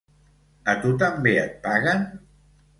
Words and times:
A 0.73 0.75
tu 0.85 0.95
també 1.05 1.35
et 1.45 1.55
paguen? 1.69 2.05